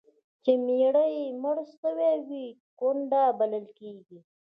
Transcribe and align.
چي 0.43 0.53
میړه 0.65 1.05
یې 1.15 1.25
مړ 1.43 1.57
سوی 1.79 2.15
وي، 2.27 2.47
کونډه 2.79 3.23
بلل 3.39 3.65
کیږي. 3.77 4.19